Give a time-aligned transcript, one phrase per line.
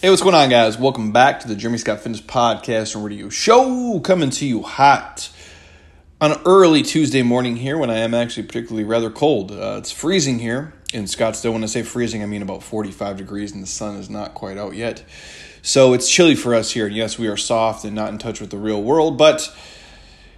[0.00, 0.78] Hey, what's going on, guys?
[0.78, 5.28] Welcome back to the Jeremy Scott Fitness Podcast and Radio Show, coming to you hot
[6.20, 9.50] on an early Tuesday morning here when I am actually particularly rather cold.
[9.50, 11.52] Uh, it's freezing here in Scottsdale.
[11.52, 14.56] When I say freezing, I mean about 45 degrees, and the sun is not quite
[14.56, 15.02] out yet.
[15.62, 16.86] So it's chilly for us here.
[16.86, 19.52] And yes, we are soft and not in touch with the real world, but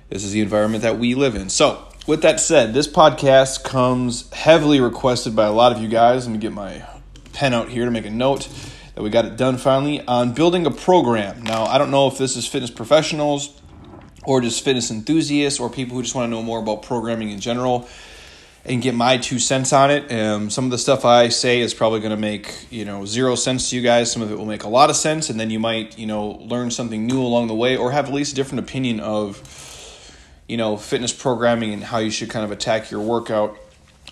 [0.08, 1.50] this is the environment that we live in.
[1.50, 6.26] So, with that said, this podcast comes heavily requested by a lot of you guys.
[6.26, 6.82] Let me get my
[7.34, 8.48] pen out here to make a note
[9.00, 11.42] that we got it done finally on building a program.
[11.42, 13.58] Now, I don't know if this is fitness professionals
[14.24, 17.40] or just fitness enthusiasts or people who just want to know more about programming in
[17.40, 17.88] general
[18.62, 20.12] and get my two cents on it.
[20.12, 23.36] Um, some of the stuff I say is probably going to make you know zero
[23.36, 24.12] sense to you guys.
[24.12, 26.32] Some of it will make a lot of sense, and then you might you know
[26.32, 29.40] learn something new along the way, or have at least a different opinion of
[30.46, 33.56] you know fitness programming and how you should kind of attack your workout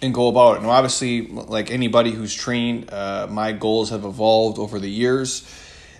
[0.01, 0.59] and go about it.
[0.59, 5.49] And obviously, like anybody who's trained, uh, my goals have evolved over the years.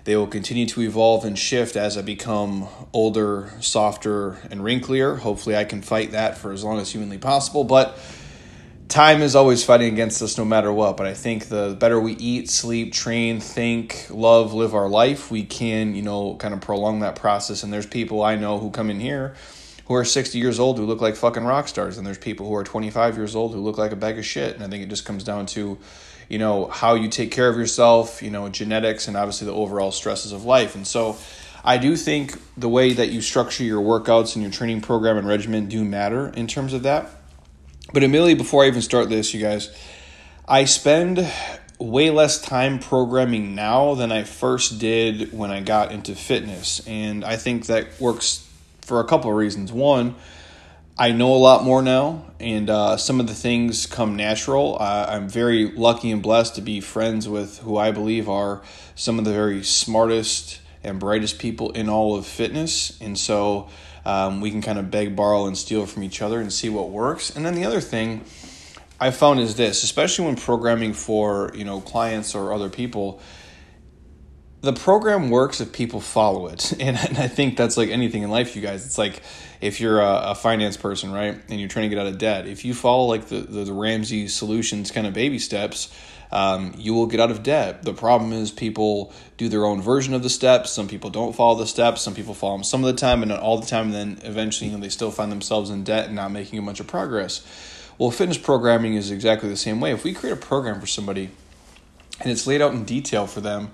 [0.05, 5.19] They will continue to evolve and shift as I become older, softer, and wrinklier.
[5.19, 7.63] Hopefully, I can fight that for as long as humanly possible.
[7.63, 7.99] But
[8.87, 10.95] time is always fighting against us no matter what.
[10.95, 15.43] But I think the better we eat, sleep, train, think, love, live our life, we
[15.43, 17.63] can, you know, kind of prolong that process.
[17.63, 19.35] And there's people I know who come in here
[19.89, 22.55] who are 60 years old who look like fucking rock stars and there's people who
[22.55, 24.87] are 25 years old who look like a bag of shit and i think it
[24.87, 25.77] just comes down to
[26.29, 29.91] you know how you take care of yourself you know genetics and obviously the overall
[29.91, 30.75] stresses of life.
[30.75, 31.17] And so
[31.65, 35.27] i do think the way that you structure your workouts and your training program and
[35.27, 37.09] regimen do matter in terms of that.
[37.91, 39.75] But immediately before i even start this you guys
[40.47, 41.29] i spend
[41.79, 46.85] way less time programming now than i first did when i got into fitness.
[46.87, 48.45] And i think that works
[48.89, 49.71] for a couple of reasons.
[49.71, 50.15] One,
[50.97, 54.77] I know a lot more now, and uh, some of the things come natural.
[54.79, 58.63] Uh, I'm very lucky and blessed to be friends with who I believe are
[58.95, 63.69] some of the very smartest and brightest people in all of fitness, and so
[64.05, 66.89] um, we can kind of beg, borrow, and steal from each other and see what
[66.89, 67.29] works.
[67.29, 68.25] And then the other thing
[68.99, 73.21] I found is this, especially when programming for you know clients or other people
[74.61, 76.73] the program works if people follow it.
[76.79, 78.85] And, and, i think that's like anything in life you guys.
[78.85, 79.21] It's like
[79.61, 82.47] if you're a, a, finance person right and you're trying to get out of debt
[82.47, 85.93] if you follow like the, the, the ramsey solutions kind of baby steps
[86.31, 87.81] um, you will get out of debt.
[87.81, 90.71] The problem is people do their own version of the steps.
[90.71, 92.01] Some people don't follow the steps.
[92.01, 93.85] Some people follow them some of the time and not all the time.
[93.85, 96.61] And then eventually you know they still find themselves in debt and not making a
[96.61, 97.43] bunch of progress.
[97.97, 99.91] Well fitness programming is exactly the same way.
[99.91, 101.31] If we create a program for somebody
[102.21, 103.71] and it's laid out in detail for them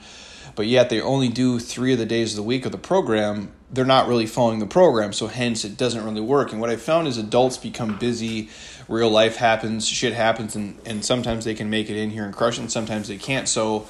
[0.55, 3.51] but yet they only do three of the days of the week of the program,
[3.71, 5.11] they're not really following the program.
[5.13, 6.51] So hence it doesn't really work.
[6.51, 8.49] And what I found is adults become busy,
[8.87, 12.33] real life happens, shit happens, and, and sometimes they can make it in here and
[12.33, 13.47] crush it, and sometimes they can't.
[13.47, 13.87] So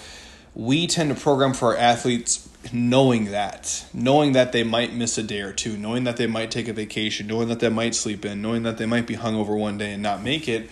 [0.55, 5.23] we tend to program for our athletes knowing that, knowing that they might miss a
[5.23, 8.25] day or two, knowing that they might take a vacation, knowing that they might sleep
[8.25, 10.69] in, knowing that they might be hungover one day and not make it.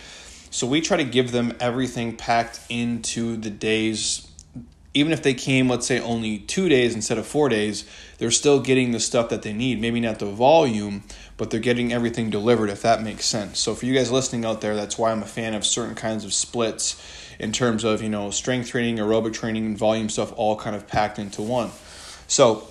[0.49, 4.27] So we try to give them everything packed into the days
[4.93, 7.85] even if they came, let's say, only two days instead of four days,
[8.19, 9.81] they're still getting the stuff that they need.
[9.81, 11.03] Maybe not the volume,
[11.35, 13.59] but they're getting everything delivered, if that makes sense.
[13.59, 16.25] So, for you guys listening out there, that's why I'm a fan of certain kinds
[16.25, 17.01] of splits
[17.39, 20.87] in terms of, you know, strength training, aerobic training, and volume stuff all kind of
[20.87, 21.71] packed into one.
[22.27, 22.67] So,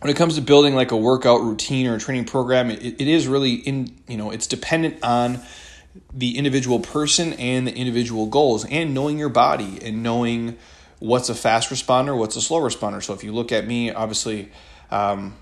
[0.00, 3.08] when it comes to building like a workout routine or a training program, it, it
[3.08, 5.40] is really in, you know, it's dependent on
[6.12, 10.56] the individual person and the individual goals and knowing your body and knowing
[10.98, 13.02] what's a fast responder, what's a slow responder.
[13.02, 14.50] So if you look at me, obviously,
[14.90, 15.36] um,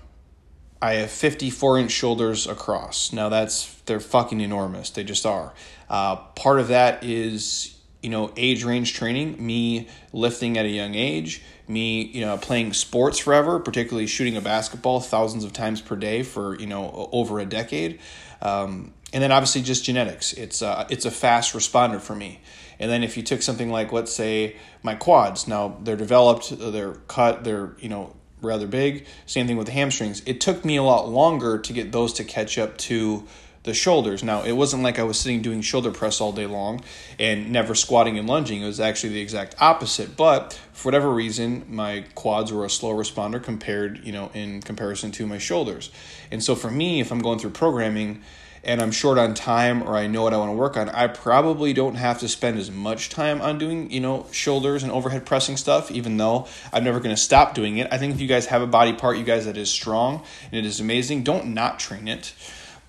[0.81, 3.11] I have 54 inch shoulders across.
[3.11, 4.89] Now that's they're fucking enormous.
[4.91, 5.53] They just are.
[5.89, 10.93] Uh, part of that is you know age range training, me lifting at a young
[10.93, 15.95] age, me you know playing sports forever, particularly shooting a basketball thousands of times per
[15.95, 17.99] day for you know over a decade.
[18.41, 20.33] Um, and then obviously just genetics.
[20.33, 22.41] It's a, it's a fast responder for me.
[22.79, 26.93] And then if you took something like let's say my quads, now they're developed, they're
[27.07, 29.05] cut, they're you know rather big.
[29.25, 30.21] Same thing with the hamstrings.
[30.25, 33.25] It took me a lot longer to get those to catch up to
[33.67, 34.23] the shoulders.
[34.23, 36.81] Now, it wasn't like I was sitting doing shoulder press all day long
[37.19, 38.61] and never squatting and lunging.
[38.61, 40.15] It was actually the exact opposite.
[40.15, 45.11] But for whatever reason, my quads were a slow responder compared, you know, in comparison
[45.13, 45.91] to my shoulders.
[46.31, 48.23] And so for me, if I'm going through programming,
[48.67, 51.07] and I'm short on time or I know what I want to work on, I
[51.07, 55.25] probably don't have to spend as much time on doing, you know, shoulders and overhead
[55.25, 57.87] pressing stuff, even though I'm never going to stop doing it.
[57.91, 60.53] I think if you guys have a body part, you guys that is strong and
[60.53, 62.33] it is amazing, don't not train it.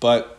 [0.01, 0.35] But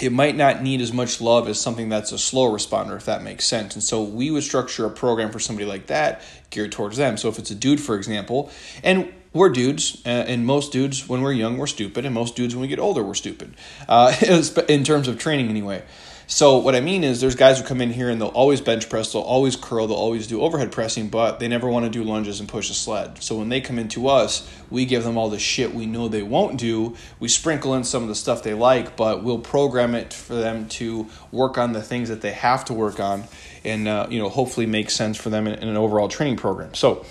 [0.00, 3.22] it might not need as much love as something that's a slow responder, if that
[3.22, 3.74] makes sense.
[3.74, 7.16] And so we would structure a program for somebody like that geared towards them.
[7.16, 8.50] So if it's a dude, for example,
[8.82, 12.54] and we're dudes, uh, and most dudes, when we're young, we're stupid, and most dudes,
[12.54, 13.54] when we get older, we're stupid,
[13.88, 14.14] uh,
[14.68, 15.82] in terms of training anyway.
[16.26, 18.88] So what I mean is there's guys who come in here and they'll always bench
[18.88, 22.02] press, they'll always curl, they'll always do overhead pressing, but they never want to do
[22.02, 23.22] lunges and push a sled.
[23.22, 26.22] So when they come into us, we give them all the shit we know they
[26.22, 26.96] won't do.
[27.20, 30.68] We sprinkle in some of the stuff they like, but we'll program it for them
[30.68, 33.24] to work on the things that they have to work on
[33.64, 36.74] and uh, you know hopefully make sense for them in, in an overall training program.
[36.74, 37.04] So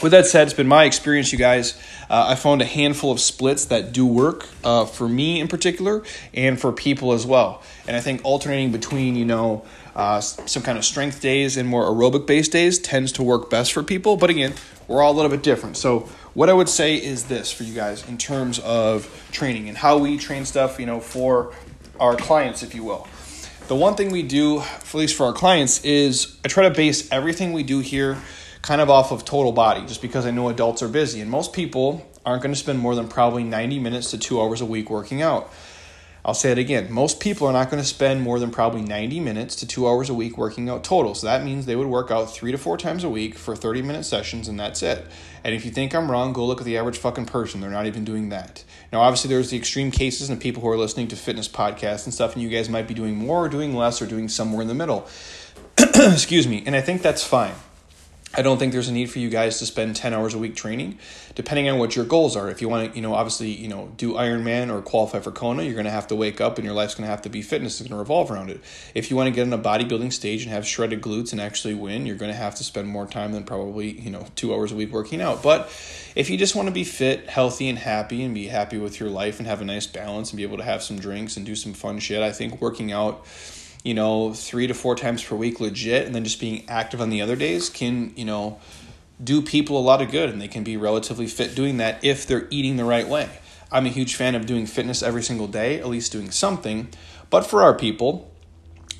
[0.00, 1.78] with that said, it's been my experience, you guys.
[2.08, 6.02] Uh, I found a handful of splits that do work uh, for me in particular
[6.32, 7.62] and for people as well.
[7.86, 11.84] And I think alternating between, you know, uh, some kind of strength days and more
[11.84, 14.16] aerobic based days tends to work best for people.
[14.16, 14.54] But again,
[14.88, 15.76] we're all a little bit different.
[15.76, 19.76] So, what I would say is this for you guys in terms of training and
[19.76, 21.54] how we train stuff, you know, for
[22.00, 23.06] our clients, if you will.
[23.68, 27.10] The one thing we do, at least for our clients, is I try to base
[27.12, 28.16] everything we do here
[28.62, 31.20] kind of off of total body, just because I know adults are busy.
[31.20, 34.60] And most people aren't going to spend more than probably 90 minutes to two hours
[34.60, 35.52] a week working out.
[36.24, 36.92] I'll say it again.
[36.92, 40.08] Most people are not going to spend more than probably 90 minutes to two hours
[40.08, 41.16] a week working out total.
[41.16, 43.82] So that means they would work out three to four times a week for 30
[43.82, 45.04] minute sessions, and that's it.
[45.42, 47.60] And if you think I'm wrong, go look at the average fucking person.
[47.60, 48.62] They're not even doing that.
[48.92, 52.14] Now, obviously, there's the extreme cases and people who are listening to fitness podcasts and
[52.14, 54.68] stuff, and you guys might be doing more or doing less or doing somewhere in
[54.68, 55.08] the middle.
[55.78, 56.62] Excuse me.
[56.64, 57.54] And I think that's fine.
[58.34, 60.56] I don't think there's a need for you guys to spend 10 hours a week
[60.56, 60.98] training,
[61.34, 62.48] depending on what your goals are.
[62.48, 65.64] If you want to, you know, obviously, you know, do Ironman or qualify for Kona,
[65.64, 67.42] you're going to have to wake up and your life's going to have to be
[67.42, 67.78] fitness.
[67.78, 68.60] It's going to revolve around it.
[68.94, 71.74] If you want to get on a bodybuilding stage and have shredded glutes and actually
[71.74, 74.72] win, you're going to have to spend more time than probably, you know, two hours
[74.72, 75.42] a week working out.
[75.42, 75.66] But
[76.14, 79.10] if you just want to be fit, healthy, and happy and be happy with your
[79.10, 81.54] life and have a nice balance and be able to have some drinks and do
[81.54, 83.26] some fun shit, I think working out
[83.82, 87.10] you know, three to four times per week legit, and then just being active on
[87.10, 88.60] the other days can, you know,
[89.22, 92.26] do people a lot of good and they can be relatively fit doing that if
[92.26, 93.28] they're eating the right way.
[93.70, 96.88] I'm a huge fan of doing fitness every single day, at least doing something.
[97.30, 98.30] But for our people,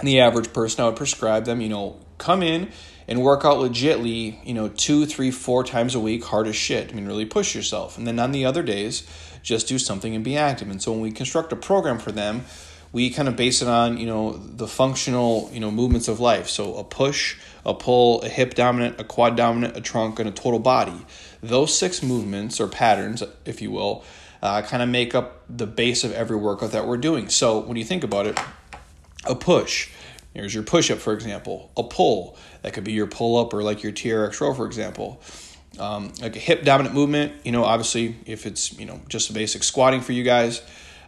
[0.00, 2.70] the average person, I would prescribe them, you know, come in
[3.06, 6.90] and work out legitly, you know, two, three, four times a week, hard as shit.
[6.90, 7.98] I mean, really push yourself.
[7.98, 9.06] And then on the other days,
[9.42, 10.70] just do something and be active.
[10.70, 12.44] And so when we construct a program for them,
[12.92, 16.48] we kind of base it on you know the functional you know movements of life.
[16.48, 20.32] So a push a pull a hip dominant a quad dominant a trunk and a
[20.32, 21.06] total body.
[21.42, 24.04] Those six movements or patterns if you will
[24.42, 27.28] uh, kind of make up the base of every workout that we're doing.
[27.28, 28.38] So when you think about it
[29.24, 29.88] a push
[30.34, 31.70] here's your push up for example.
[31.76, 35.20] A pull that could be your pull up or like your trx row for example.
[35.78, 39.32] Um, like a hip dominant movement you know obviously if it's you know just a
[39.32, 40.60] basic squatting for you guys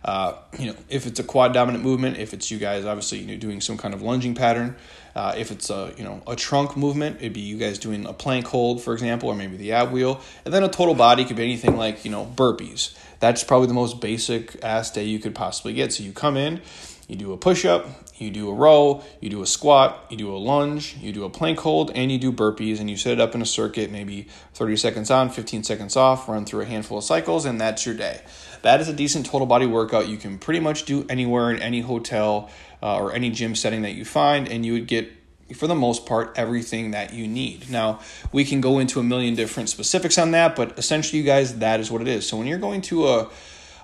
[0.04, 3.26] uh, you know, if it's a quad dominant movement, if it's you guys obviously you
[3.26, 4.76] know, doing some kind of lunging pattern,
[5.16, 8.12] uh, if it's a you know a trunk movement, it'd be you guys doing a
[8.12, 11.36] plank hold, for example, or maybe the ab wheel, and then a total body could
[11.36, 12.94] be anything like you know burpees.
[13.20, 15.92] That's probably the most basic ass day you could possibly get.
[15.92, 16.60] So you come in,
[17.08, 17.86] you do a push up,
[18.16, 21.30] you do a row, you do a squat, you do a lunge, you do a
[21.30, 24.28] plank hold, and you do burpees, and you set it up in a circuit, maybe
[24.54, 27.94] 30 seconds on, 15 seconds off, run through a handful of cycles, and that's your
[27.94, 28.20] day.
[28.64, 31.82] That is a decent total body workout you can pretty much do anywhere in any
[31.82, 32.48] hotel
[32.82, 35.12] uh, or any gym setting that you find, and you would get
[35.54, 37.68] for the most part, everything that you need.
[37.68, 38.00] Now,
[38.32, 41.78] we can go into a million different specifics on that, but essentially, you guys, that
[41.78, 42.26] is what it is.
[42.26, 43.30] So, when you're going to a,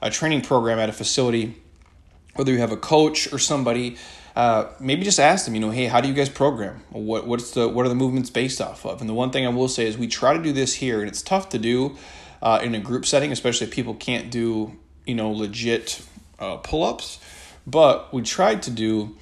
[0.00, 1.60] a training program at a facility,
[2.34, 3.98] whether you have a coach or somebody,
[4.34, 6.82] uh, maybe just ask them, you know, hey, how do you guys program?
[6.88, 9.02] What what's the what are the movements based off of?
[9.02, 11.08] And the one thing I will say is we try to do this here, and
[11.08, 11.98] it's tough to do
[12.42, 16.02] uh, in a group setting, especially if people can't do you know legit
[16.38, 17.18] uh, pull ups.
[17.66, 19.16] But we tried to do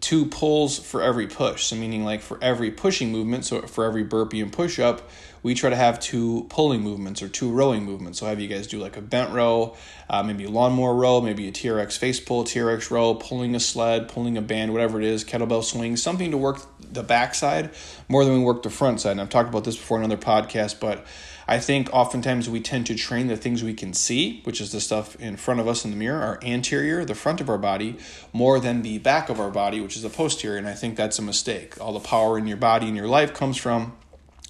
[0.00, 1.64] two pulls for every push.
[1.64, 5.08] So meaning like for every pushing movement, so for every burpee and push up,
[5.42, 8.20] we try to have two pulling movements or two rowing movements.
[8.20, 9.76] So have you guys do like a bent row,
[10.08, 14.08] uh, maybe a lawnmower row, maybe a TRX face pull, TRX row, pulling a sled,
[14.08, 17.70] pulling a band, whatever it is, kettlebell swing, something to work the backside
[18.08, 19.12] more than we work the front side.
[19.12, 21.04] And I've talked about this before in another podcast, but
[21.46, 24.80] I think oftentimes we tend to train the things we can see, which is the
[24.80, 27.96] stuff in front of us in the mirror, our anterior, the front of our body,
[28.32, 30.56] more than the back of our body, which is the posterior.
[30.56, 31.80] And I think that's a mistake.
[31.80, 33.94] All the power in your body and your life comes from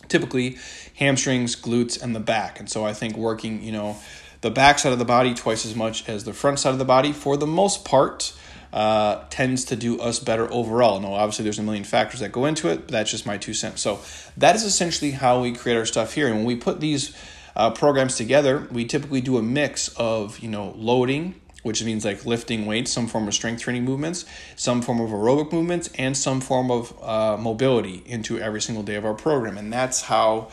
[0.09, 0.59] typically
[0.97, 2.61] hamstrings, glutes, and the back.
[2.61, 3.97] And so I think working, you know,
[4.43, 6.85] the back side of the body twice as much as the front side of the
[6.85, 8.35] body for the most part
[8.73, 10.99] uh, tends to do us better overall.
[11.01, 13.55] Now, obviously, there's a million factors that go into it, but that's just my two
[13.55, 13.83] cents.
[13.83, 14.01] So,
[14.37, 16.27] that is essentially how we create our stuff here.
[16.27, 17.15] And when we put these
[17.55, 22.25] uh, programs together, we typically do a mix of, you know, loading, which means like
[22.27, 24.25] lifting weights, some form of strength training movements,
[24.57, 28.97] some form of aerobic movements, and some form of uh, mobility into every single day
[28.97, 29.59] of our program.
[29.59, 30.51] And that's how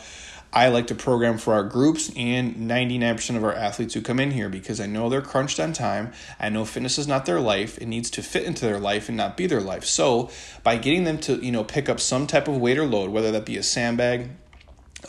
[0.52, 4.32] I like to program for our groups and 99% of our athletes who come in
[4.32, 6.12] here because I know they're crunched on time.
[6.40, 7.78] I know fitness is not their life.
[7.78, 9.84] It needs to fit into their life and not be their life.
[9.84, 10.30] So,
[10.64, 13.30] by getting them to, you know, pick up some type of weight or load, whether
[13.30, 14.30] that be a sandbag,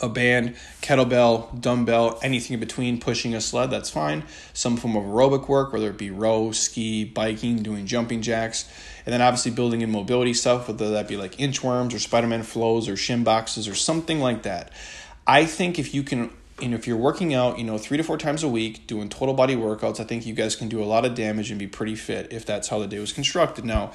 [0.00, 4.24] a band, kettlebell, dumbbell, anything in between, pushing a sled, that's fine.
[4.52, 8.68] Some form of aerobic work, whether it be row, ski, biking, doing jumping jacks,
[9.04, 12.42] and then obviously building in mobility stuff, whether that be like inchworms or Spider Man
[12.42, 14.72] flows or shin boxes or something like that.
[15.26, 18.02] I think if you can, you know, if you're working out, you know, three to
[18.02, 20.84] four times a week, doing total body workouts, I think you guys can do a
[20.86, 23.64] lot of damage and be pretty fit if that's how the day was constructed.
[23.64, 23.92] Now,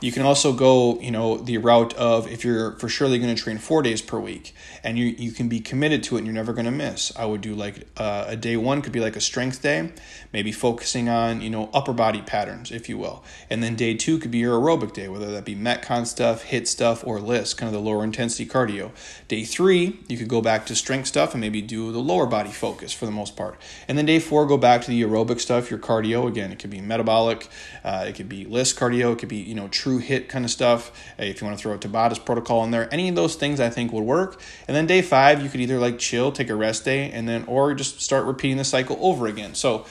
[0.00, 3.40] you can also go, you know, the route of if you're for surely going to
[3.40, 6.34] train four days per week, and you you can be committed to it, and you're
[6.34, 7.12] never going to miss.
[7.16, 9.90] I would do like uh, a day one could be like a strength day,
[10.32, 14.18] maybe focusing on you know upper body patterns, if you will, and then day two
[14.18, 17.68] could be your aerobic day, whether that be metcon stuff, HIIT stuff, or LISS, kind
[17.68, 18.90] of the lower intensity cardio.
[19.28, 22.50] Day three, you could go back to strength stuff and maybe do the lower body
[22.50, 25.70] focus for the most part, and then day four go back to the aerobic stuff,
[25.70, 26.28] your cardio.
[26.28, 27.48] Again, it could be metabolic,
[27.82, 30.50] uh, it could be LISS cardio, it could be you know true HIIT kind of
[30.50, 30.90] stuff.
[31.16, 33.70] If you want to throw a Tabatas protocol in there, any of those things I
[33.70, 34.40] think would work.
[34.66, 37.44] And then day five, you could either like chill, take a rest day, and then
[37.46, 39.54] or just start repeating the cycle over again.
[39.54, 39.86] So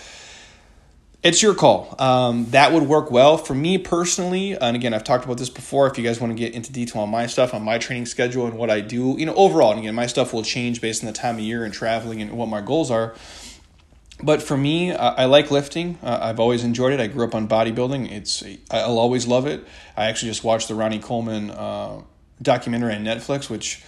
[1.23, 1.95] it's your call.
[1.97, 4.51] Um, that would work well for me personally.
[4.51, 5.87] And again, I've talked about this before.
[5.87, 8.47] If you guys want to get into detail on my stuff, on my training schedule,
[8.47, 11.07] and what I do, you know, overall, and again, my stuff will change based on
[11.07, 13.15] the time of year and traveling and what my goals are
[14.23, 15.99] but for me, I like lifting.
[16.01, 16.99] Uh, I've always enjoyed it.
[16.99, 18.11] I grew up on bodybuilding.
[18.11, 19.65] It's I'll always love it.
[19.97, 22.01] I actually just watched the Ronnie Coleman uh,
[22.41, 23.83] documentary on Netflix, which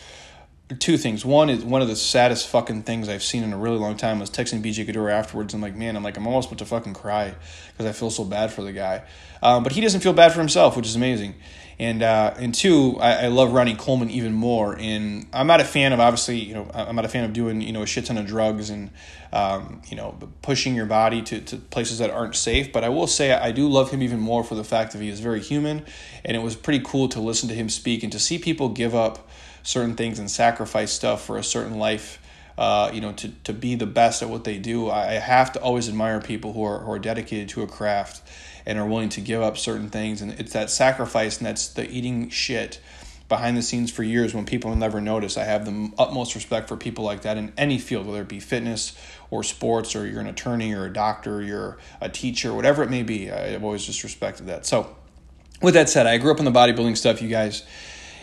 [0.80, 1.24] two things.
[1.24, 4.20] One is one of the saddest fucking things I've seen in a really long time
[4.20, 5.54] was texting BJ Gaddour afterwards.
[5.54, 7.34] I'm like, man, I'm like, I'm almost about to fucking cry
[7.72, 9.04] because I feel so bad for the guy.
[9.42, 11.36] Um, but he doesn't feel bad for himself, which is amazing.
[11.80, 14.76] And uh, and two, I, I love Ronnie Coleman even more.
[14.80, 17.62] And I'm not a fan of obviously, you know, I'm not a fan of doing
[17.62, 18.90] you know a shit ton of drugs and
[19.32, 22.74] um, you know pushing your body to, to places that aren't safe.
[22.74, 25.10] But I will say I do love him even more for the fact that he
[25.10, 25.86] is very human,
[26.26, 28.96] and it was pretty cool to listen to him speak and to see people give
[28.96, 29.30] up
[29.62, 32.20] certain things and sacrifice stuff for a certain life.
[32.58, 34.90] Uh, you know, to, to be the best at what they do.
[34.90, 38.28] I, have to always admire people who are, who are dedicated to a craft
[38.68, 40.22] and are willing to give up certain things.
[40.22, 42.82] And it's that sacrifice and that's the eating shit
[43.30, 45.38] behind the scenes for years when people never notice.
[45.38, 48.42] I have the utmost respect for people like that in any field, whether it be
[48.42, 48.96] fitness
[49.32, 52.90] or sports, or you're an attorney or a doctor, or you're a teacher, whatever it
[52.90, 53.32] may be.
[53.32, 54.66] I've always just respected that.
[54.66, 54.96] So,
[55.62, 57.64] with that said, I grew up in the bodybuilding stuff, you guys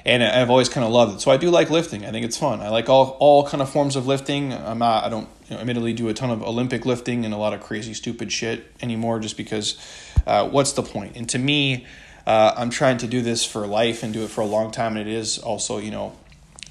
[0.07, 1.21] and I've always kind of loved it.
[1.21, 2.05] So I do like lifting.
[2.05, 2.61] I think it's fun.
[2.61, 4.53] I like all all kind of forms of lifting.
[4.53, 5.05] I'm not.
[5.05, 7.63] I don't you know, admittedly do a ton of Olympic lifting and a lot of
[7.63, 9.79] crazy stupid shit anymore, just because.
[10.27, 11.17] Uh, what's the point?
[11.17, 11.87] And to me,
[12.27, 14.97] uh, I'm trying to do this for life and do it for a long time.
[14.97, 16.17] And it is also you know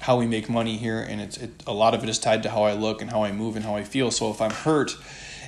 [0.00, 2.50] how we make money here, and it's it, a lot of it is tied to
[2.50, 4.10] how I look and how I move and how I feel.
[4.10, 4.96] So if I'm hurt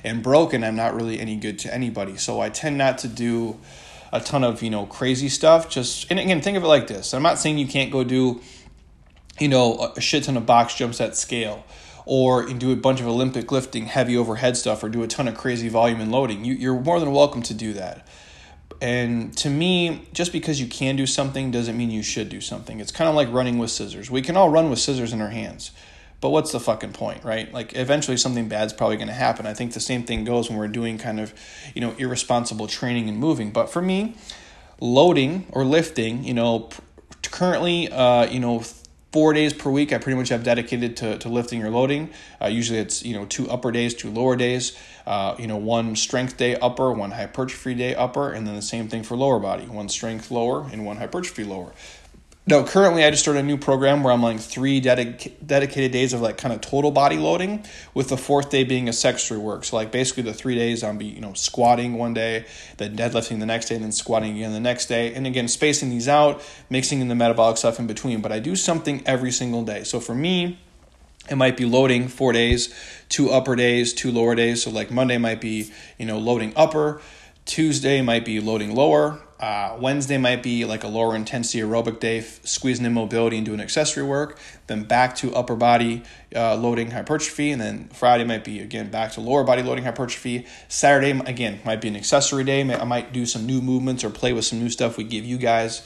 [0.03, 2.17] and broken, I'm not really any good to anybody.
[2.17, 3.59] So I tend not to do
[4.13, 5.69] a ton of you know crazy stuff.
[5.69, 7.13] Just and again, think of it like this.
[7.13, 8.41] I'm not saying you can't go do
[9.39, 11.63] you know a shit ton of box jumps at scale
[12.07, 15.27] or and do a bunch of Olympic lifting, heavy overhead stuff, or do a ton
[15.27, 16.45] of crazy volume and loading.
[16.45, 18.07] You, you're more than welcome to do that.
[18.81, 22.79] And to me, just because you can do something doesn't mean you should do something.
[22.79, 24.09] It's kind of like running with scissors.
[24.09, 25.71] We can all run with scissors in our hands.
[26.19, 27.51] But what's the fucking point, right?
[27.53, 29.45] Like eventually something bad's probably going to happen.
[29.45, 31.33] I think the same thing goes when we're doing kind of,
[31.75, 33.51] you know, irresponsible training and moving.
[33.51, 34.15] But for me,
[34.79, 36.69] loading or lifting, you know,
[37.23, 38.63] currently, uh, you know,
[39.11, 42.09] four days per week I pretty much have dedicated to, to lifting or loading.
[42.41, 44.77] Uh, usually it's, you know, two upper days, two lower days.
[45.05, 48.87] Uh, you know, one strength day upper, one hypertrophy day upper, and then the same
[48.87, 51.71] thing for lower body, one strength lower and one hypertrophy lower.
[52.49, 56.13] No, currently I just started a new program where I'm like three dedic- dedicated days
[56.13, 59.65] of like kind of total body loading, with the fourth day being a accessory work.
[59.65, 62.45] So like basically the three days I'm be you know squatting one day,
[62.77, 65.89] then deadlifting the next day, and then squatting again the next day, and again spacing
[65.89, 68.21] these out, mixing in the metabolic stuff in between.
[68.21, 69.83] But I do something every single day.
[69.83, 70.57] So for me,
[71.29, 72.73] it might be loading four days,
[73.09, 74.63] two upper days, two lower days.
[74.63, 77.01] So like Monday might be you know loading upper,
[77.43, 79.19] Tuesday might be loading lower.
[79.39, 83.45] Uh, Wednesday might be like a lower intensity aerobic day, f- squeezing in mobility and
[83.45, 84.39] doing accessory work.
[84.65, 86.01] Then back to upper body
[86.35, 87.51] uh, loading hypertrophy.
[87.51, 90.47] And then Friday might be again back to lower body loading hypertrophy.
[90.69, 92.61] Saturday, again, might be an accessory day.
[92.61, 95.37] I might do some new movements or play with some new stuff we give you
[95.37, 95.83] guys.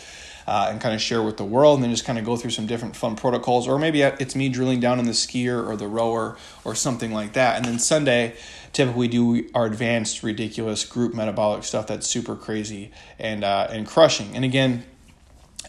[0.48, 2.50] uh, and kind of share with the world, and then just kind of go through
[2.51, 3.67] some different fun protocols.
[3.67, 7.34] Or maybe it's me drilling down on the skier or the rower or something like
[7.34, 7.58] that.
[7.58, 8.36] And then Sunday,
[8.74, 14.36] typically do our advanced, ridiculous group metabolic stuff that's super crazy and uh, and crushing.
[14.36, 14.84] And again,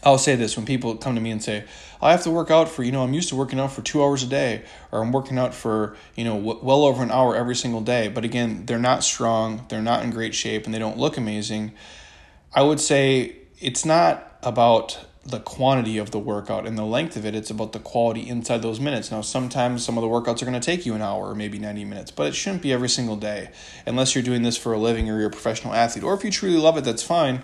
[0.03, 1.63] I'll say this when people come to me and say,
[2.01, 4.03] I have to work out for, you know, I'm used to working out for two
[4.03, 7.35] hours a day, or I'm working out for, you know, w- well over an hour
[7.35, 8.09] every single day.
[8.09, 11.71] But again, they're not strong, they're not in great shape, and they don't look amazing.
[12.53, 17.25] I would say it's not about the quantity of the workout and the length of
[17.25, 17.33] it.
[17.33, 19.09] It's about the quality inside those minutes.
[19.09, 21.57] Now, sometimes some of the workouts are going to take you an hour or maybe
[21.59, 23.49] 90 minutes, but it shouldn't be every single day
[23.85, 26.03] unless you're doing this for a living or you're a professional athlete.
[26.03, 27.43] Or if you truly love it, that's fine.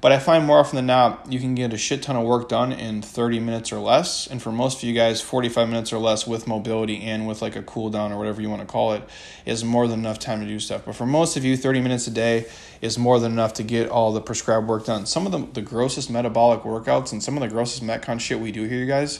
[0.00, 2.48] But I find more often than not, you can get a shit ton of work
[2.48, 4.28] done in 30 minutes or less.
[4.28, 7.56] And for most of you guys, 45 minutes or less with mobility and with like
[7.56, 9.02] a cool down or whatever you want to call it
[9.44, 10.82] is more than enough time to do stuff.
[10.84, 12.46] But for most of you, 30 minutes a day
[12.80, 15.04] is more than enough to get all the prescribed work done.
[15.04, 18.52] Some of the, the grossest metabolic workouts and some of the grossest Metcon shit we
[18.52, 19.18] do here, you guys,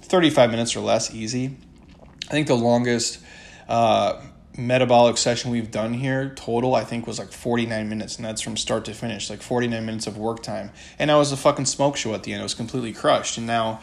[0.00, 1.56] 35 minutes or less, easy.
[2.26, 3.20] I think the longest
[3.68, 4.20] uh,
[4.56, 8.56] metabolic session we've done here total i think was like 49 minutes and that's from
[8.56, 10.70] start to finish like 49 minutes of work time.
[10.98, 12.40] And i was a fucking smoke show at the end.
[12.40, 13.38] I was completely crushed.
[13.38, 13.80] And now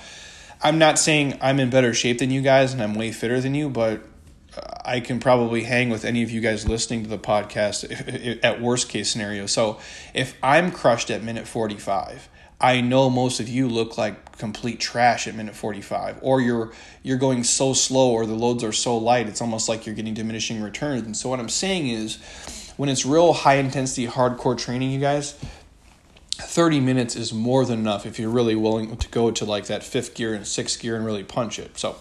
[0.62, 3.56] i'm not saying i'm in better shape than you guys and i'm way fitter than
[3.56, 4.04] you but
[4.56, 8.62] uh, i can probably hang with any of you guys listening to the podcast at
[8.62, 9.48] worst case scenario.
[9.48, 9.80] So
[10.14, 12.30] if i'm crushed at minute 45
[12.62, 16.72] I know most of you look like complete trash at minute 45 or you're
[17.04, 20.14] you're going so slow or the loads are so light it's almost like you're getting
[20.14, 21.04] diminishing returns.
[21.04, 22.18] And so what I'm saying is
[22.78, 25.34] when it's real high intensity hardcore training you guys
[26.34, 29.84] 30 minutes is more than enough if you're really willing to go to like that
[29.84, 31.78] fifth gear and sixth gear and really punch it.
[31.78, 31.98] So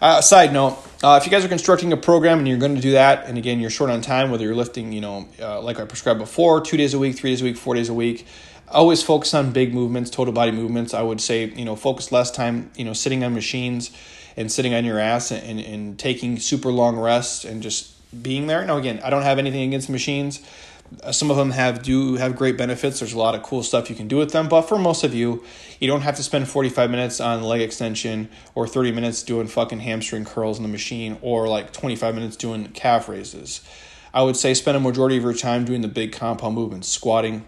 [0.00, 2.80] uh, side note, uh, if you guys are constructing a program and you're going to
[2.80, 5.78] do that, and again, you're short on time, whether you're lifting, you know, uh, like
[5.78, 8.26] I prescribed before, two days a week, three days a week, four days a week,
[8.72, 10.94] always focus on big movements, total body movements.
[10.94, 13.90] I would say, you know, focus less time, you know, sitting on machines
[14.36, 18.64] and sitting on your ass and, and taking super long rests and just being there.
[18.64, 20.40] Now, again, I don't have anything against machines.
[21.02, 23.00] Uh, some of them have do have great benefits.
[23.00, 25.14] There's a lot of cool stuff you can do with them, but for most of
[25.14, 25.42] you,
[25.80, 29.80] you don't have to spend 45 minutes on leg extension or 30 minutes doing fucking
[29.80, 33.62] hamstring curls in the machine or like 25 minutes doing calf raises.
[34.12, 37.46] I would say spend a majority of your time doing the big compound movements, squatting,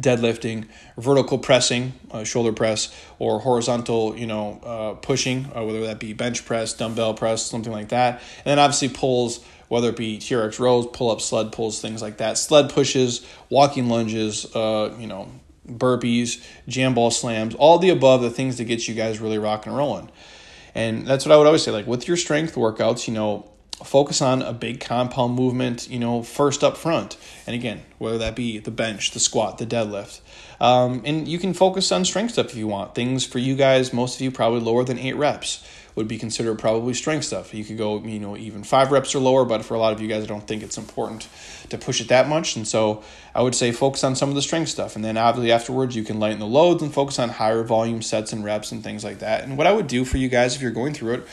[0.00, 5.98] deadlifting, vertical pressing, uh, shoulder press, or horizontal, you know, uh, pushing, uh, whether that
[5.98, 8.20] be bench press, dumbbell press, something like that.
[8.38, 12.18] And then obviously pulls, whether it be TRX rows, pull up sled pulls, things like
[12.18, 12.38] that.
[12.38, 15.30] Sled pushes, walking lunges, uh, you know,
[15.66, 19.70] burpees, jam ball slams, all the above, the things that get you guys really rocking
[19.70, 20.10] and rolling.
[20.74, 21.70] And that's what I would always say.
[21.70, 23.51] Like with your strength workouts, you know,
[23.84, 27.16] focus on a big compound movement, you know, first up front.
[27.46, 30.20] And again, whether that be the bench, the squat, the deadlift.
[30.60, 32.94] Um, and you can focus on strength stuff if you want.
[32.94, 36.58] Things for you guys, most of you probably lower than eight reps would be considered
[36.58, 37.52] probably strength stuff.
[37.52, 40.00] You could go, you know, even five reps or lower, but for a lot of
[40.00, 41.28] you guys, I don't think it's important
[41.68, 42.56] to push it that much.
[42.56, 43.02] And so
[43.34, 44.96] I would say focus on some of the strength stuff.
[44.96, 48.32] And then obviously afterwards, you can lighten the loads and focus on higher volume sets
[48.32, 49.44] and reps and things like that.
[49.44, 51.26] And what I would do for you guys if you're going through it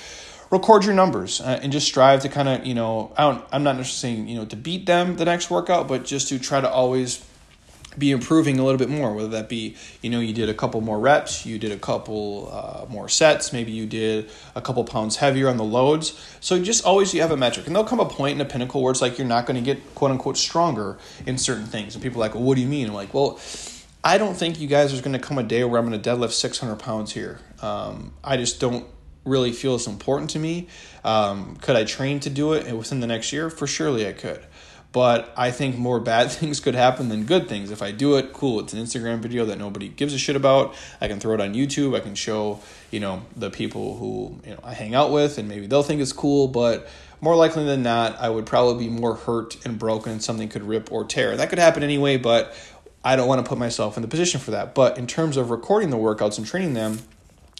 [0.50, 3.64] record your numbers uh, and just strive to kind of you know I don't, I'm
[3.64, 6.62] not necessarily saying you know to beat them the next workout, but just to try
[6.62, 7.26] to always
[7.98, 9.14] be improving a little bit more.
[9.14, 12.50] Whether that be you know you did a couple more reps, you did a couple
[12.52, 16.20] uh, more sets, maybe you did a couple pounds heavier on the loads.
[16.40, 18.82] So just always you have a metric, and there'll come a point in a pinnacle
[18.82, 22.04] where it's like you're not going to get quote unquote stronger in certain things, and
[22.04, 22.88] people are like, well, what do you mean?
[22.88, 23.40] I'm like, well.
[24.02, 26.10] I don't think you guys are going to come a day where I'm going to
[26.10, 27.42] deadlift 600 pounds here.
[27.62, 28.86] Um, I just don't
[29.30, 30.68] really feels important to me.
[31.04, 33.50] Um, could I train to do it within the next year?
[33.50, 34.44] For surely I could.
[34.92, 37.72] But I think more bad things could happen than good things.
[37.72, 38.60] If I do it, cool.
[38.60, 40.76] It's an Instagram video that nobody gives a shit about.
[41.00, 41.96] I can throw it on YouTube.
[41.96, 42.60] I can show,
[42.92, 46.02] you know, the people who you know I hang out with, and maybe they'll think
[46.02, 46.48] it's cool.
[46.48, 46.90] But
[47.22, 50.92] more likely than not, I would probably be more hurt and broken, something could rip
[50.92, 51.38] or tear.
[51.38, 52.56] That could happen anyway, but
[53.04, 54.74] I don't want to put myself in the position for that.
[54.74, 57.00] But in terms of recording the workouts and training them,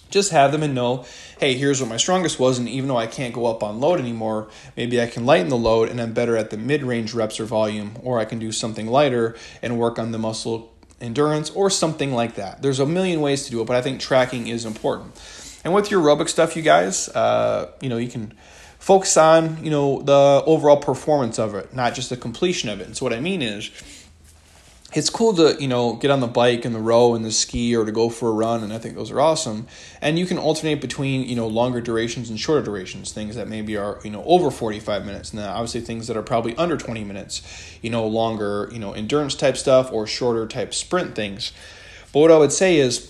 [0.10, 1.06] just have them and know,
[1.40, 4.00] hey, here's what my strongest was, and even though I can't go up on load
[4.00, 7.40] anymore, maybe I can lighten the load and I'm better at the mid range reps
[7.40, 11.70] or volume, or I can do something lighter and work on the muscle endurance or
[11.70, 12.62] something like that.
[12.62, 15.20] There's a million ways to do it, but I think tracking is important.
[15.64, 18.34] And with your aerobic stuff, you guys, uh, you know, you can
[18.80, 22.88] focus on, you know, the overall performance of it, not just the completion of it.
[22.88, 23.70] And so what I mean is,
[24.94, 27.76] it's cool to you know get on the bike and the row and the ski
[27.76, 29.68] or to go for a run and i think those are awesome.
[30.02, 33.78] And you can alternate between you know longer durations and shorter durations things that maybe
[33.78, 37.04] are you know over 45 minutes and then obviously things that are probably under 20
[37.04, 37.42] minutes
[37.82, 41.52] you know longer you know endurance type stuff or shorter type sprint things.
[42.12, 43.09] But what I would say is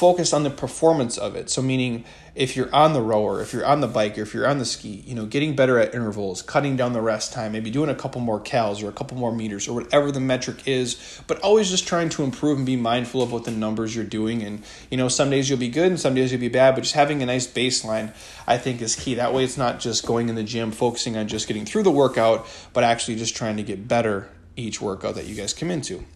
[0.00, 1.50] focus on the performance of it.
[1.50, 4.48] So meaning if you're on the rower, if you're on the bike, or if you're
[4.48, 7.70] on the ski, you know, getting better at intervals, cutting down the rest time, maybe
[7.70, 11.20] doing a couple more cals or a couple more meters or whatever the metric is,
[11.26, 14.42] but always just trying to improve and be mindful of what the numbers you're doing.
[14.42, 16.80] And, you know, some days you'll be good and some days you'll be bad, but
[16.80, 18.14] just having a nice baseline,
[18.46, 19.16] I think, is key.
[19.16, 21.90] That way it's not just going in the gym, focusing on just getting through the
[21.90, 26.06] workout, but actually just trying to get better each workout that you guys come into.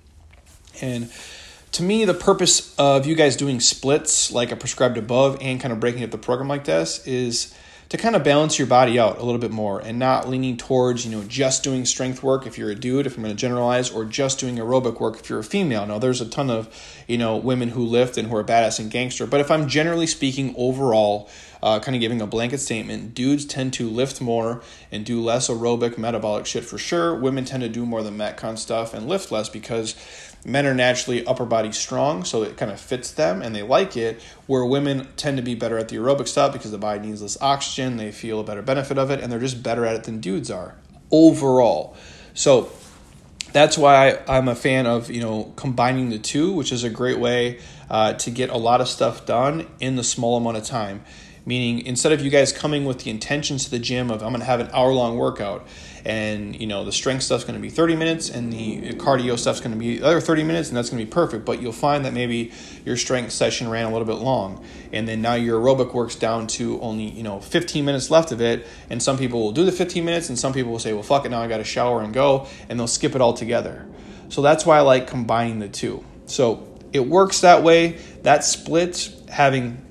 [0.81, 1.11] And,
[1.75, 5.73] to me, the purpose of you guys doing splits like I prescribed above and kind
[5.73, 7.53] of breaking up the program like this is
[7.89, 11.05] to kind of balance your body out a little bit more and not leaning towards,
[11.05, 13.91] you know, just doing strength work if you're a dude, if I'm going to generalize,
[13.91, 15.85] or just doing aerobic work if you're a female.
[15.85, 16.69] Now, there's a ton of,
[17.09, 20.07] you know, women who lift and who are badass and gangster, but if I'm generally
[20.07, 21.29] speaking overall,
[21.65, 25.49] uh, kind of giving a blanket statement, dudes tend to lift more and do less
[25.49, 27.15] aerobic metabolic shit for sure.
[27.15, 29.95] Women tend to do more the metcon stuff and lift less because
[30.45, 33.97] men are naturally upper body strong, so it kind of fits them and they like
[33.97, 34.23] it.
[34.47, 37.41] Where women tend to be better at the aerobic stuff because the body needs less
[37.41, 40.21] oxygen, they feel a better benefit of it, and they're just better at it than
[40.21, 40.77] dudes are
[41.11, 41.97] overall.
[42.35, 42.71] So
[43.53, 47.19] that's why I'm a fan of you know combining the two, which is a great
[47.19, 51.03] way uh, to get a lot of stuff done in the small amount of time.
[51.47, 54.41] Meaning, instead of you guys coming with the intentions to the gym of I'm going
[54.41, 55.67] to have an hour long workout,
[56.05, 59.61] and you know the strength stuff's going to be 30 minutes and the cardio stuff's
[59.61, 61.73] going to be the other 30 minutes and that's going to be perfect but you'll
[61.73, 62.53] find that maybe
[62.85, 64.65] your strength session ran a little bit long.
[64.93, 68.41] And then now your aerobic works down to only you know 15 minutes left of
[68.41, 71.03] it and some people will do the 15 minutes and some people will say well
[71.03, 73.87] fuck it now i got to shower and go and they'll skip it all together
[74.29, 76.05] so that's why i like combining the two.
[76.27, 77.99] So it works that way.
[78.23, 79.85] That split having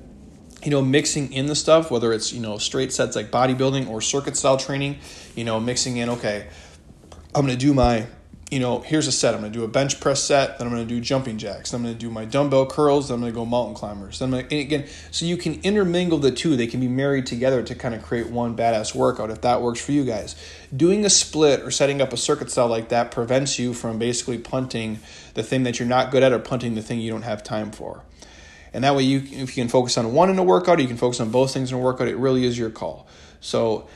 [0.64, 4.00] you know, mixing in the stuff, whether it's, you know, straight sets like bodybuilding or
[4.00, 4.98] circuit style training,
[5.34, 6.46] you know, mixing in, okay,
[7.34, 8.06] I'm going to do my,
[8.50, 9.34] you know, here's a set.
[9.34, 11.70] I'm going to do a bench press set, then I'm going to do jumping jacks,
[11.70, 14.18] then I'm going to do my dumbbell curls, then I'm going to go mountain climbers.
[14.20, 16.56] Then I'm going to, again, so you can intermingle the two.
[16.56, 19.84] They can be married together to kind of create one badass workout if that works
[19.84, 20.36] for you guys.
[20.74, 24.38] Doing a split or setting up a circuit style like that prevents you from basically
[24.38, 25.00] punting
[25.34, 27.72] the thing that you're not good at or punting the thing you don't have time
[27.72, 28.04] for.
[28.72, 30.88] And that way, you if you can focus on one in a workout, or you
[30.88, 32.08] can focus on both things in a workout.
[32.08, 33.06] It really is your call.
[33.40, 33.88] So,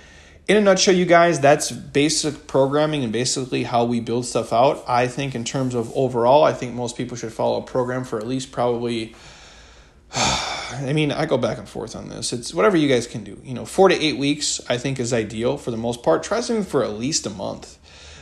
[0.49, 4.83] in a nutshell, you guys, that's basic programming and basically how we build stuff out.
[4.89, 8.19] I think in terms of overall, I think most people should follow a program for
[8.19, 9.15] at least probably.
[10.15, 12.33] I mean, I go back and forth on this.
[12.33, 13.41] It's whatever you guys can do.
[13.45, 16.23] You know, four to eight weeks, I think, is ideal for the most part.
[16.23, 17.79] Try something for at least a month.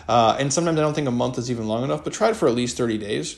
[0.09, 2.37] Uh, and sometimes I don't think a month is even long enough, but try it
[2.37, 3.37] for at least 30 days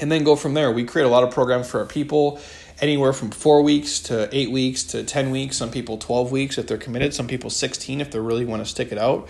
[0.00, 0.70] and then go from there.
[0.70, 2.40] We create a lot of programs for our people,
[2.80, 5.56] anywhere from four weeks to eight weeks to 10 weeks.
[5.56, 8.66] Some people 12 weeks if they're committed, some people 16 if they really want to
[8.66, 9.28] stick it out.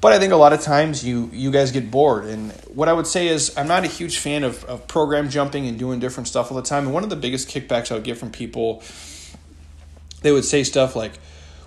[0.00, 2.24] But I think a lot of times you you guys get bored.
[2.24, 5.66] And what I would say is I'm not a huge fan of, of program jumping
[5.66, 6.84] and doing different stuff all the time.
[6.84, 8.82] And one of the biggest kickbacks I would get from people,
[10.22, 11.12] they would say stuff like,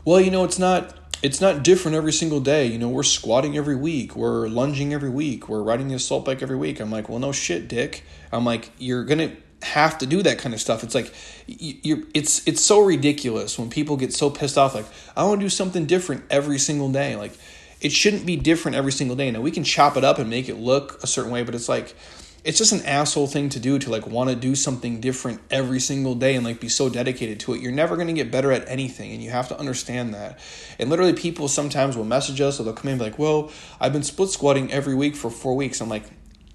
[0.03, 2.65] well, you know, it's not it's not different every single day.
[2.65, 6.41] You know, we're squatting every week, we're lunging every week, we're riding the assault bike
[6.41, 6.79] every week.
[6.79, 8.03] I'm like, well, no shit, dick.
[8.31, 9.31] I'm like, you're gonna
[9.63, 10.83] have to do that kind of stuff.
[10.83, 11.13] It's like
[11.47, 14.75] you're it's it's so ridiculous when people get so pissed off.
[14.75, 17.15] Like, I want to do something different every single day.
[17.15, 17.33] Like,
[17.81, 19.29] it shouldn't be different every single day.
[19.31, 21.69] Now we can chop it up and make it look a certain way, but it's
[21.69, 21.95] like
[22.43, 25.79] it's just an asshole thing to do to like want to do something different every
[25.79, 27.61] single day and like be so dedicated to it.
[27.61, 30.39] You're never going to get better at anything and you have to understand that.
[30.77, 34.03] And literally people sometimes will message us or they'll come in like, "Well, I've been
[34.03, 36.05] split squatting every week for 4 weeks." I'm like,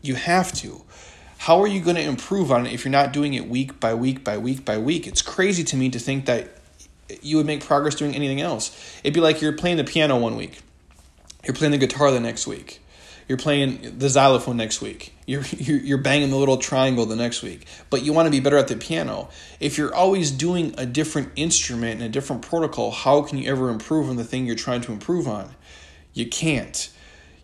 [0.02, 0.82] "You have to."
[1.38, 3.94] How are you going to improve on it if you're not doing it week by
[3.94, 5.06] week by week by week?
[5.06, 6.50] It's crazy to me to think that
[7.22, 8.76] you would make progress doing anything else.
[9.02, 10.60] It'd be like you're playing the piano one week.
[11.44, 12.80] You're playing the guitar the next week
[13.28, 15.12] you're playing the xylophone next week.
[15.26, 17.66] You're, you're, banging the little triangle the next week.
[17.90, 19.28] But you want to be better at the piano.
[19.60, 23.68] If you're always doing a different instrument and a different protocol, how can you ever
[23.68, 25.54] improve on the thing you're trying to improve on?
[26.14, 26.90] You can't.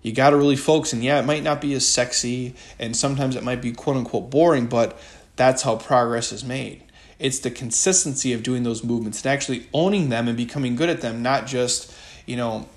[0.04, 0.92] You got to really focus.
[0.92, 4.30] And yeah, it might not be as sexy, and sometimes it might be quote unquote
[4.30, 4.96] boring, but
[5.34, 6.82] that's how progress is made.
[7.18, 11.00] It's the consistency of doing those movements and actually owning them and becoming good at
[11.00, 11.90] them, not just,
[12.26, 12.68] you know,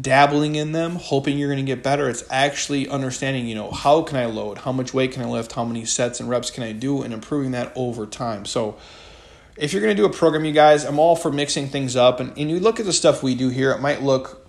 [0.00, 2.08] dabbling in them, hoping you're going to get better.
[2.08, 4.58] It's actually understanding, you know, how can I load?
[4.58, 5.52] How much weight can I lift?
[5.52, 7.02] How many sets and reps can I do?
[7.02, 8.44] And improving that over time.
[8.44, 8.76] So,
[9.56, 12.20] if you're going to do a program, you guys, I'm all for mixing things up.
[12.20, 14.47] And, and you look at the stuff we do here, it might look,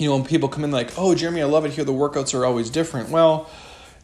[0.00, 1.84] you know, when people come in like, oh, Jeremy, I love it here.
[1.84, 3.10] The workouts are always different.
[3.10, 3.48] Well,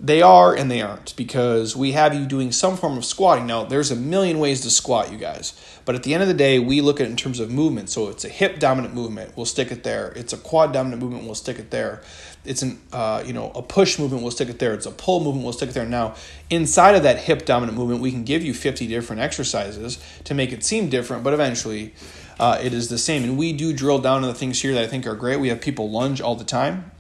[0.01, 3.47] They are and they aren't because we have you doing some form of squatting.
[3.47, 5.55] Now, there's a million ways to squat, you guys.
[5.85, 7.91] But at the end of the day, we look at it in terms of movement.
[7.91, 10.13] So it's a hip dominant movement, we'll stick it there.
[10.17, 12.03] It's a quad dominant movement, we'll stick it there.
[12.45, 14.75] It's an uh, you know a push movement, we'll stick it there.
[14.75, 15.87] It's a pull movement, we'll stick it there.
[15.87, 16.17] Now,
[16.51, 20.53] inside of that hip dominant movement, we can give you 50 different exercises to make
[20.53, 21.95] it seem different, but eventually
[22.39, 23.25] uh, it is the same.
[23.25, 25.41] And we do drill down on the things here that I think are great.
[25.41, 26.91] We have people lunge all the time.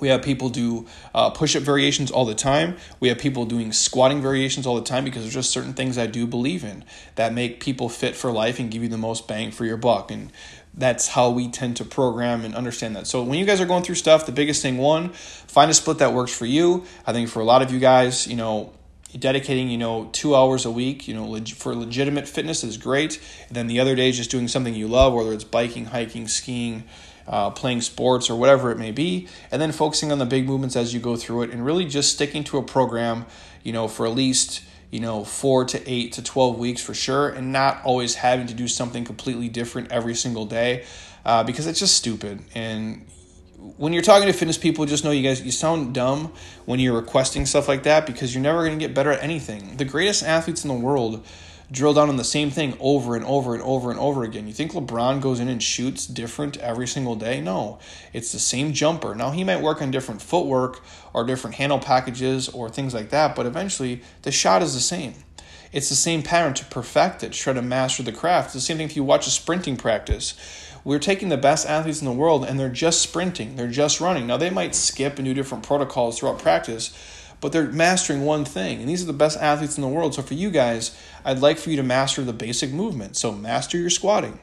[0.00, 2.76] We have people do uh, push up variations all the time.
[3.00, 6.06] We have people doing squatting variations all the time because there's just certain things I
[6.06, 6.84] do believe in
[7.16, 10.10] that make people fit for life and give you the most bang for your buck.
[10.10, 10.30] And
[10.74, 13.06] that's how we tend to program and understand that.
[13.06, 15.98] So when you guys are going through stuff, the biggest thing one, find a split
[15.98, 16.84] that works for you.
[17.06, 18.72] I think for a lot of you guys, you know,
[19.16, 23.20] dedicating you know two hours a week you know leg- for legitimate fitness is great
[23.48, 26.84] and then the other days just doing something you love whether it's biking hiking skiing
[27.28, 30.76] uh, playing sports or whatever it may be, and then focusing on the big movements
[30.76, 33.26] as you go through it, and really just sticking to a program,
[33.62, 37.28] you know, for at least you know four to eight to twelve weeks for sure,
[37.28, 40.84] and not always having to do something completely different every single day,
[41.24, 42.40] uh, because it's just stupid.
[42.54, 43.06] And
[43.76, 46.32] when you're talking to fitness people, just know you guys you sound dumb
[46.64, 49.76] when you're requesting stuff like that because you're never going to get better at anything.
[49.76, 51.26] The greatest athletes in the world
[51.70, 54.46] drill down on the same thing over and over and over and over again.
[54.46, 57.40] You think LeBron goes in and shoots different every single day?
[57.40, 57.78] No,
[58.12, 59.14] it's the same jumper.
[59.14, 60.80] Now, he might work on different footwork
[61.12, 65.14] or different handle packages or things like that, but eventually the shot is the same.
[65.70, 68.46] It's the same pattern to perfect it, try to master the craft.
[68.46, 70.34] It's the same thing if you watch a sprinting practice.
[70.88, 74.26] We're taking the best athletes in the world and they're just sprinting, they're just running.
[74.26, 76.96] Now, they might skip and do different protocols throughout practice,
[77.42, 78.80] but they're mastering one thing.
[78.80, 80.14] And these are the best athletes in the world.
[80.14, 80.96] So for you guys,
[81.26, 83.18] I'd like for you to master the basic movement.
[83.18, 84.38] So master your squatting,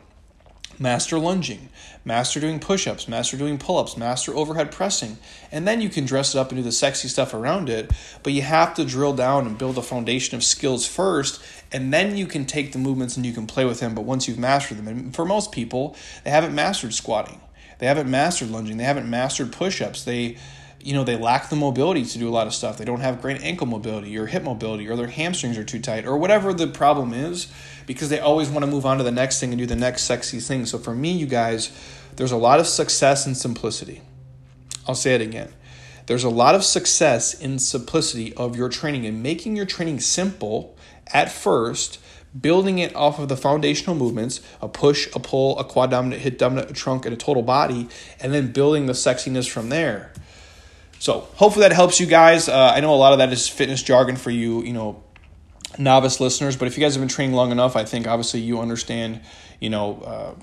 [0.80, 1.70] master lunging,
[2.04, 5.18] master doing push ups, master doing pull ups, master overhead pressing.
[5.52, 7.92] And then you can dress it up and do the sexy stuff around it.
[8.24, 11.42] But you have to drill down and build a foundation of skills first.
[11.72, 13.96] And then you can take the movements and you can play with them.
[13.96, 17.42] But once you've mastered them, and for most people, they haven't mastered squatting.
[17.80, 18.78] They haven't mastered lunging.
[18.78, 20.04] They haven't mastered push ups.
[20.04, 20.38] They
[20.86, 22.78] you know they lack the mobility to do a lot of stuff.
[22.78, 26.06] They don't have great ankle mobility or hip mobility or their hamstrings are too tight
[26.06, 27.52] or whatever the problem is
[27.88, 30.04] because they always want to move on to the next thing and do the next
[30.04, 30.68] sexy thing.
[30.68, 31.72] So for me you guys
[32.18, 34.04] there's a lot of success in simplicity.
[34.88, 35.52] I'll say it again.
[36.06, 40.78] There's a lot of success in simplicity of your training and making your training simple
[41.12, 42.00] at first
[42.40, 46.38] building it off of the foundational movements a push a pull a quad dominant hip
[46.38, 47.88] dominant a trunk and a total body
[48.20, 50.12] and then building the sexiness from there
[51.06, 52.50] so hopefully that helps you guys.
[52.50, 55.04] Uh, I know a lot of that is fitness jargon for you, you know,
[55.78, 56.58] novice listeners.
[56.58, 59.22] But if you guys have been training long enough, I think obviously you understand,
[59.60, 60.34] you know, uh,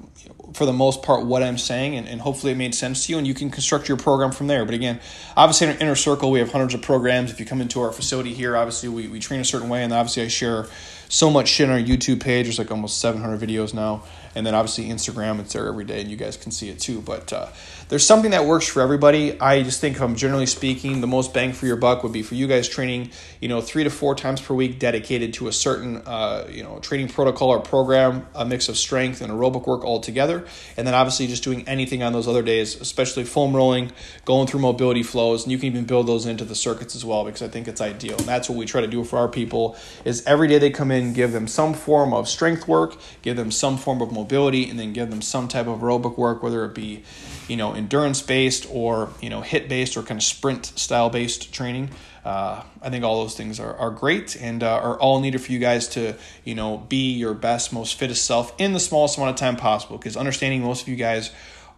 [0.55, 3.18] for the most part what I'm saying, and, and hopefully it made sense to you,
[3.18, 4.64] and you can construct your program from there.
[4.64, 5.00] But again,
[5.37, 7.31] obviously in our inner circle we have hundreds of programs.
[7.31, 9.92] If you come into our facility here, obviously we, we train a certain way, and
[9.92, 10.66] obviously I share
[11.09, 12.46] so much shit on our YouTube page.
[12.46, 14.02] There's like almost 700 videos now
[14.35, 17.00] and then obviously Instagram, it's there every day, and you guys can see it too.
[17.00, 17.48] But uh,
[17.88, 19.38] there's something that works for everybody.
[19.40, 22.22] I just think, if I'm generally speaking, the most bang for your buck would be
[22.22, 25.52] for you guys training, you know, three to four times per week, dedicated to a
[25.52, 29.85] certain, uh, you know, training protocol or program, a mix of strength and aerobic work
[29.85, 30.41] all together,
[30.76, 33.92] and then obviously just doing anything on those other days, especially foam rolling,
[34.24, 37.24] going through mobility flows, and you can even build those into the circuits as well
[37.24, 38.16] because I think it's ideal.
[38.16, 39.76] And that's what we try to do for our people.
[40.05, 43.50] Is every day they come in, give them some form of strength work, give them
[43.50, 46.74] some form of mobility and then give them some type of aerobic work, whether it
[46.74, 47.02] be,
[47.48, 51.52] you know, endurance based or, you know, hit based or kind of sprint style based
[51.52, 51.90] training.
[52.24, 55.50] Uh, I think all those things are, are great and uh, are all needed for
[55.50, 59.30] you guys to, you know, be your best, most fittest self in the smallest amount
[59.30, 59.98] of time possible.
[59.98, 61.32] Because understanding most of you guys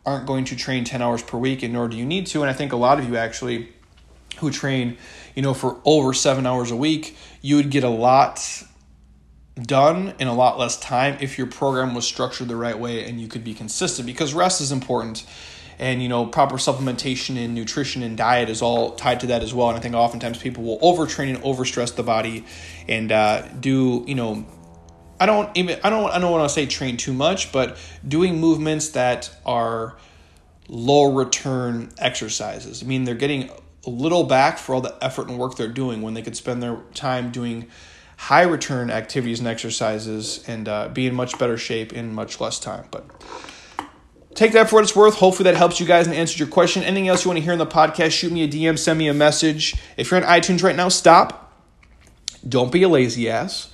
[0.04, 2.42] aren't going to train 10 hours per week and nor do you need to.
[2.42, 3.72] And I think a lot of you actually
[4.38, 4.98] who train,
[5.34, 8.64] you know, for over seven hours a week, you would get a lot
[9.60, 13.20] done in a lot less time if your program was structured the right way and
[13.20, 15.24] you could be consistent because rest is important
[15.78, 19.52] and you know proper supplementation and nutrition and diet is all tied to that as
[19.54, 22.44] well and i think oftentimes people will overtrain and overstress the body
[22.88, 24.46] and uh, do you know
[25.20, 28.40] i don't even i don't i don't want to say train too much but doing
[28.40, 29.96] movements that are
[30.68, 33.50] low return exercises i mean they're getting
[33.86, 36.62] a little back for all the effort and work they're doing when they could spend
[36.62, 37.68] their time doing
[38.16, 42.58] high return activities and exercises and uh, be in much better shape in much less
[42.58, 42.86] time.
[42.90, 43.04] But
[44.34, 45.14] take that for what it's worth.
[45.14, 46.82] Hopefully that helps you guys and answers your question.
[46.82, 49.08] Anything else you want to hear in the podcast, shoot me a DM, send me
[49.08, 49.74] a message.
[49.96, 51.52] If you're on iTunes right now, stop.
[52.46, 53.70] Don't be a lazy ass.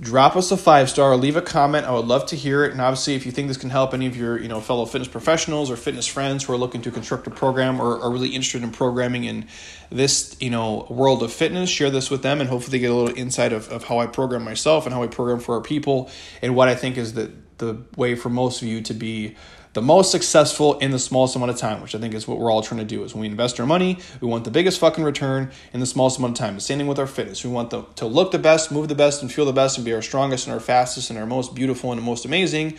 [0.00, 1.86] drop us a five star, leave a comment.
[1.86, 2.72] I would love to hear it.
[2.72, 5.08] And obviously, if you think this can help any of your you know fellow fitness
[5.08, 8.62] professionals or fitness friends who are looking to construct a program or are really interested
[8.62, 9.46] in programming in
[9.90, 13.16] this you know world of fitness, share this with them and hopefully get a little
[13.16, 16.10] insight of, of how I program myself and how I program for our people
[16.42, 19.36] and what I think is the the way for most of you to be
[19.74, 22.50] the most successful in the smallest amount of time, which I think is what we're
[22.50, 23.02] all trying to do.
[23.04, 26.18] Is when we invest our money, we want the biggest fucking return in the smallest
[26.18, 26.54] amount of time.
[26.54, 27.44] The same thing with our fitness.
[27.44, 29.84] We want the, to look the best, move the best, and feel the best, and
[29.84, 32.78] be our strongest and our fastest and our most beautiful and the most amazing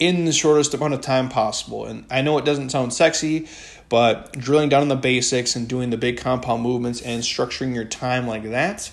[0.00, 1.86] in the shortest amount of time possible.
[1.86, 3.46] And I know it doesn't sound sexy,
[3.88, 7.84] but drilling down on the basics and doing the big compound movements and structuring your
[7.84, 8.90] time like that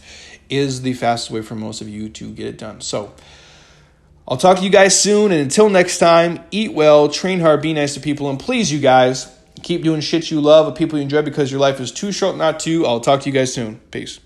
[0.50, 2.82] is the fastest way for most of you to get it done.
[2.82, 3.14] So,
[4.30, 5.32] I'll talk to you guys soon.
[5.32, 8.80] And until next time, eat well, train hard, be nice to people, and please, you
[8.80, 9.28] guys,
[9.63, 12.60] keep doing shit you love people you enjoy because your life is too short not
[12.62, 12.86] to.
[12.86, 13.80] I'll talk to you guys soon.
[13.92, 14.20] Peace.